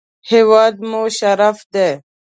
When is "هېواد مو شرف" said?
0.29-1.57